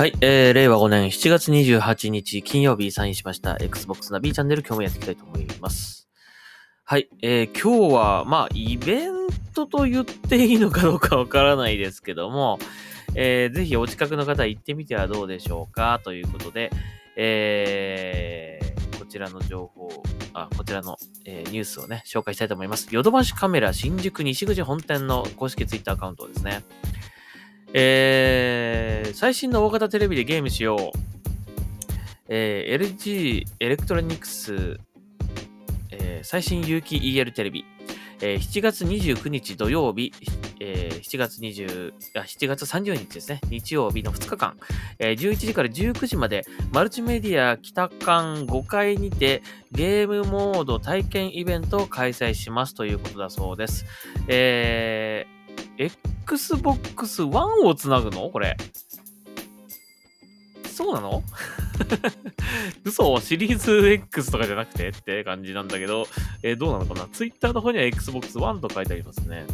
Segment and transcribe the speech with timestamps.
[0.00, 6.08] はい、えー、令和5年7月28日金曜日サインしました Xbox ナビチャンネル今日もやっていきたいと思います。
[6.84, 9.12] はい、えー、今日は、まあ、イベン
[9.52, 12.58] トと言っていいのかどうかわからないですけども、
[13.14, 16.70] えー、ぜひお近くの方行ってみてはどうでしょうかということで、
[17.14, 20.96] えー、こちらの情報、あ、こちらの、
[21.26, 22.88] えーニュースをね、紹介したいと思います。
[22.90, 26.62] ヨドバシカメラ新宿西口本店の公式ツイッターアカウントですね。
[27.72, 30.98] えー、最新の大型テレビでゲームしよう。
[32.28, 34.78] えー LG エレクトロニクス、
[35.90, 37.64] えー最新有機 EL テレビ。
[38.22, 40.12] えー7月29日土曜日、
[40.60, 44.56] えー7月20あ、7月30日ですね、日曜日の2日間、
[44.98, 49.42] えー11時から19時まで、マルチメディア北館5階にて、
[49.72, 53.86] ゲームモード体験イベントを開催しますということだそうです。
[54.28, 55.90] えー、
[56.24, 58.28] Xbox One をつなぐの？
[58.30, 58.56] これ。
[60.82, 61.22] そうなの？
[62.84, 66.06] 嘘シリーズ X とかじゃなくてって感じなんだけど、
[66.42, 69.46] えーどうなのかな ?Twitter の方には Xbox One と書いてありますね。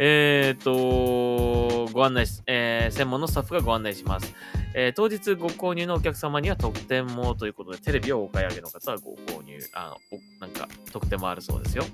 [0.00, 4.34] えっ、と、ご案内し、えー専門のスタッフがご案内します。
[4.74, 11.84] えー当日ご購入のお客様には特典もということで、テレビをお買い上げの方はご購入、あの、おなんか特典もあるそうですよ。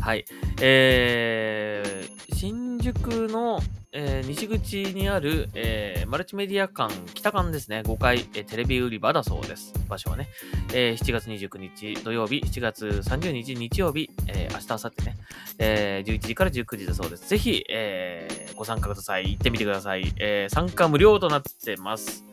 [0.00, 0.24] はい。
[0.62, 3.60] えー新宿の、
[3.94, 9.72] えー西口にある、えーマルチメディア館、北館ですね、5階、えーテレビ売り場だそうです。
[9.88, 10.28] 場所はね。
[10.72, 15.16] えー7月29日土曜日、7月30日日曜日、えー明日、明後日ね、
[15.58, 17.28] えー11時から19時だそうです。
[17.28, 19.30] ぜひ、えーご参加ください。
[19.32, 20.12] 行ってみてください。
[20.18, 22.24] えー参加無料となってます。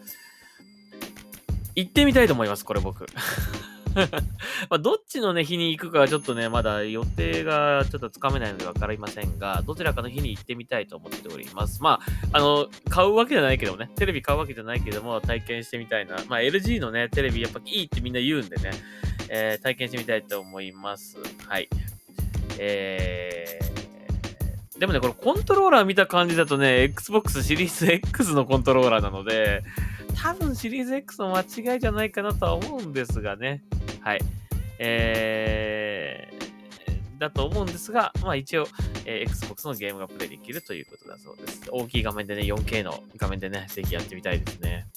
[1.76, 3.06] 行ってみたいと思います、これ僕。
[4.70, 11.82] まあ、どっちのね、日に行くかはちょっとね、まだ予定がちょっとつかめないのでわかりませんが、どちらかの日に行ってみたいと思っております。
[11.82, 12.00] ま
[12.32, 16.18] あ、あの、買うわけじゃないけどね、テレビ買うわけじゃないけども、体験してみたいな。
[16.28, 18.72] まあ、LG のね、テレビやっぱいいってみんな言うんでね、
[19.30, 21.18] えー体験してみたいと思います。
[21.48, 21.68] はい。
[22.58, 29.64] えー、でもね、これコントローラー見た感じだとね、Xbox シリーズ X のコントローラーなので、
[30.22, 33.64] 多分シリーズ X の間違いじゃないかなとは思うんですがね。
[34.10, 34.20] はい。
[34.80, 38.66] えー、だと思うんですが、まあ一応、
[39.06, 41.62] えー Xbox のゲームがプレイできるということだそうです。
[41.70, 44.88] 大きい画面でね、4K の画面でね、ぜひやってみたいですね。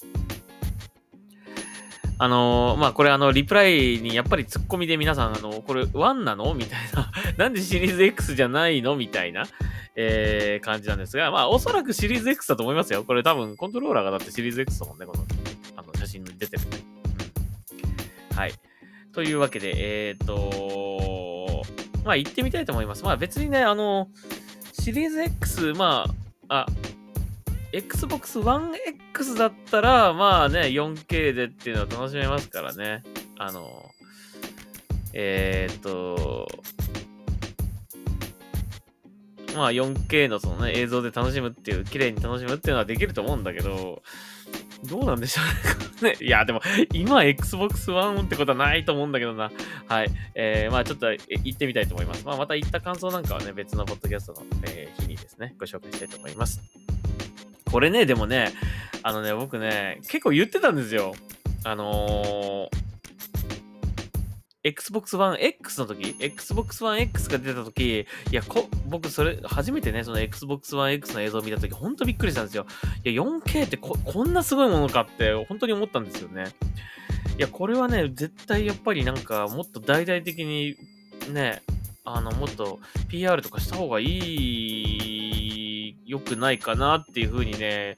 [2.17, 6.55] あのーまあこれあの、リプライにやっぱりツッコミで皆さん、あのこれ1なの？
[6.55, 7.11] みたいな。
[7.37, 8.95] なんでシリーズ X じゃないの？
[8.95, 9.45] みたいな、
[9.95, 13.03] えー感じなんですが、まあおそらくシリーズ X だと思いますよ。
[13.03, 15.23] これ多分コントローラーがだってシリーズ X だもんね、この、
[15.75, 16.77] あの写真に出てるね。
[18.31, 18.37] うん。
[18.37, 18.53] はい。
[19.13, 21.63] というわけで、えっ、と
[22.03, 23.03] まあ行ってみたいと思います。
[23.03, 24.09] まあ別にね、あの、
[24.73, 26.05] シリーズ X、ま
[26.49, 26.65] あ、あ、
[27.71, 28.71] Xbox One
[29.13, 33.03] X だったら、まあね、4K でっていうのは楽しめますからね。
[33.37, 33.89] あの、
[35.13, 36.47] えーっと、
[39.55, 44.01] まあ 4K のそのね、映像で楽しむっていう、綺麗に楽しむっていうのはできると思うんだけど、
[44.87, 45.41] どうなんでしょ
[46.01, 46.15] うね。
[46.21, 46.61] いや、でも、
[46.93, 49.51] 今 Xbox One ってことはないと思うんだけどな。
[49.87, 50.11] はい。
[50.35, 52.25] えー、まあちょっと行ってみたいと思います。
[52.25, 56.61] まあまた行った感想なんかはね、別のポッドキャストの、えー日にですね、ご紹介したいと思います。
[57.71, 58.51] これね、でもね、
[59.01, 61.13] あのね、僕ね、結構言ってたんですよ。
[61.65, 62.72] あのー、
[64.63, 72.65] Xbox One X の時、Xbox One X が出た時、いや、こ僕、それ、初めてね、その Xbox One X の映像を見た時、ほんとびっくりしたんですよ。
[73.03, 76.45] いや、4K ってここんなすごいものかって、本当に思ったんですよね。
[77.37, 80.75] いや、これはね、絶対やっぱりなんか、もっと大々的に、
[81.29, 81.61] ね、
[82.05, 87.97] あの、もっと PR とかした方がいい、良くないかなっていう風にね、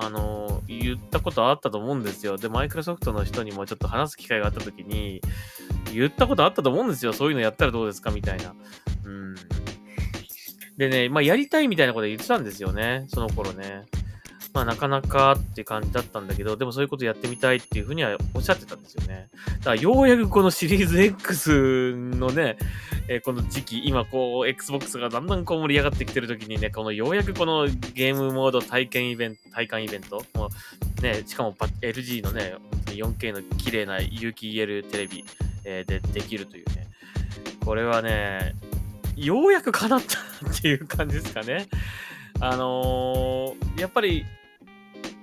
[0.00, 2.36] あの、言ったことあったと思うんですよ。
[2.36, 5.20] で、マイクロソフトの人にもちょっと話す機会があった時に、
[5.92, 7.12] 言ったことあったと思うんですよ。
[7.12, 8.10] そういうのやったらどうですか？
[8.10, 8.54] みたいな。
[9.04, 9.34] うん。
[10.76, 13.04] でね、まあ、やりたいみたいなこと言ってたんですよね。
[13.08, 13.84] その頃ね。
[14.54, 19.28] まあ、なかなかって感じだったんだけど、でもそういうことやってみたいっていうふうにはおっしゃってたんですよね。
[19.58, 22.56] だから、ようやくこのシリーズ X のね、
[23.08, 30.48] えーこの時期、今こう、Xbox がだんだんこう盛り上がってきてる時にね、このようやくこのゲームモード体験イベント、体感イベント、も
[30.98, 32.54] うね、しかも LG のね、
[32.86, 35.24] 4K の綺麗な有機 EL テレビ、
[35.64, 36.86] えでできるというね、
[37.64, 38.54] これはね、
[39.16, 40.18] ようやく叶った
[40.48, 41.66] っていう感じですかね。
[42.40, 44.26] あのーやっぱり、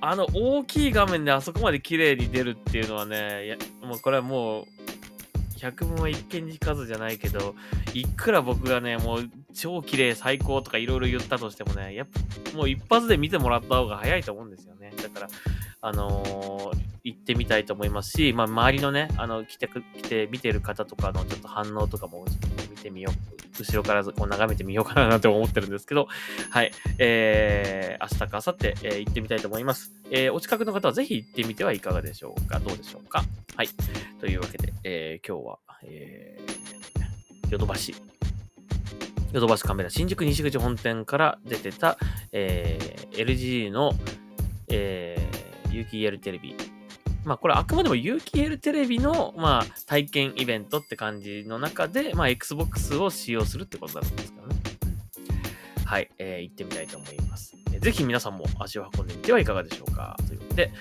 [0.01, 4.65] あの大きい画面であそこまで綺麗に出るっていうのはね、やもうこれはもう、
[5.59, 7.55] 百分は一見に数じゃないけど、
[7.93, 12.07] いくら僕がね、もう超綺麗最高とかいろいろ言ったとしてもね、やっ
[12.51, 14.93] ぱもう一発で見てもらった方が早いと思うんですよね。
[15.01, 15.27] だから、
[15.81, 22.25] あのー、行ってみたいと思いますし、まあ、周りのね、あの、来て、来て見てる方とかのちょっと反応とかも
[22.85, 23.63] てみよう。
[23.63, 26.07] 後ろからこう眺めてみようかなと思ってるんですけど、
[26.49, 26.71] はい。
[26.99, 29.91] えー、明日か明後日、えー、行ってみたいと思います。
[30.11, 33.23] えー、お近くの方はぜひ行ってみてはいかがでしょうかどうでしょうか
[33.55, 33.69] はい。
[34.19, 37.95] というわけで、えー、今日は、えー、ヨドバシ
[39.33, 41.97] ヨドバシカメラ新宿西口本店から出てた、
[42.31, 43.93] えー、LG の、
[44.69, 46.55] えー、有機 EL テレビ。
[47.25, 54.55] まあこれあくまでも有機 EL テレビの、まあ、体験イベントって感じの中で、まあ Xbox を使用するってことだと思うんですけどね。
[55.85, 57.55] はい、えー、行ってみたいと思います。
[57.79, 60.15] ぜひ皆さんも足を運んでみてはいかがでしょうか。
[60.27, 60.71] ということで、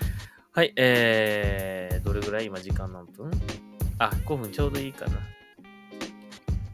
[0.52, 3.30] はい、えー、どれぐらい今時間何分？
[3.98, 5.18] あ、5分ちょうどいいかな。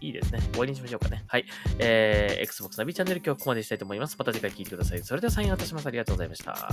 [0.00, 0.40] いいですね。
[0.52, 1.24] 終わりにしましょうかね。
[1.26, 1.44] はい。
[1.78, 4.16] えー、Xbox ナビチャンネル今日はここまでしたいと思います。
[4.18, 5.02] また次回聞いてください。
[5.02, 5.86] それではサインを渡します。
[5.86, 6.70] ありがとうございました。